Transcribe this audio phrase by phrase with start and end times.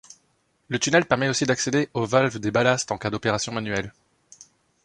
[0.67, 3.93] Le tunnel permet aussi d'accéder aux valves des ballasts en cas d'opération manuelle.